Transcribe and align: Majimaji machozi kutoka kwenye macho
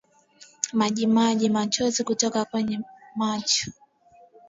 Majimaji 0.73 1.49
machozi 1.49 2.03
kutoka 2.03 2.45
kwenye 2.45 2.79
macho 3.15 3.71